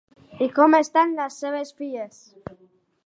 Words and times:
I 0.45 0.47
com 0.55 0.75
estan 0.77 1.13
les 1.19 1.37
seves 1.43 1.75
filles? 1.83 2.25